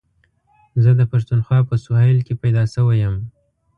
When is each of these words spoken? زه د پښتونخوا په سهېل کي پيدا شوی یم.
زه 0.83 0.91
د 0.99 1.01
پښتونخوا 1.11 1.59
په 1.69 1.75
سهېل 1.85 2.19
کي 2.27 2.33
پيدا 2.41 2.63
شوی 2.73 2.97
یم. 3.03 3.15